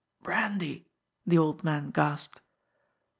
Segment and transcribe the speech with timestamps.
[0.23, 0.87] "Brandy!"
[1.27, 2.41] the old man gasped.